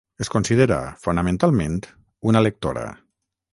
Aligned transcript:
Es 0.23 0.29
considera 0.35 0.77
fonamentalment 1.03 1.77
una 2.33 2.45
lectora. 2.49 2.89